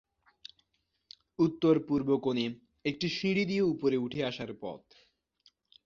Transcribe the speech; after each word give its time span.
উত্তর-পূর্ব 1.39 2.09
কোণে 2.17 2.45
একটি 2.85 3.07
সিঁড়ি 3.09 3.43
দিয়ে 3.45 3.63
উপরে 3.63 3.97
উঠে 3.97 4.21
আসার 4.25 4.51
পথ। 4.61 4.81